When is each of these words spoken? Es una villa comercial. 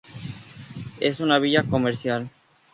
Es 0.99 1.19
una 1.19 1.37
villa 1.37 1.61
comercial. 1.61 2.31